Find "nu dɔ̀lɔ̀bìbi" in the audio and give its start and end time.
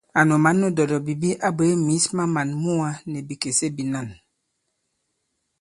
0.61-1.29